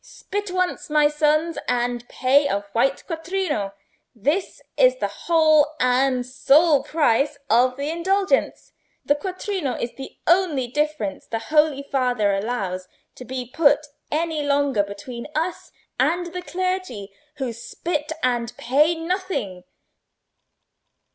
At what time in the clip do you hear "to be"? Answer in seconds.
13.13-13.45